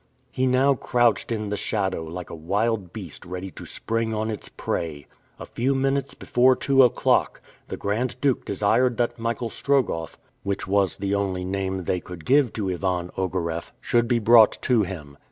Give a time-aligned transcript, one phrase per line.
[0.31, 4.49] He now crouched in the shadow, like a wild beast ready to spring on its
[4.49, 5.05] prey.
[5.37, 10.97] A few minutes before two o'clock, the Grand Duke desired that Michael Strogoff which was
[10.97, 15.19] the only name they could give to Ivan Ogareff should be brought to him.